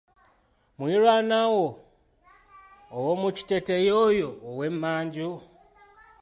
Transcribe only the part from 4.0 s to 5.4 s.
oyo ow'emmanju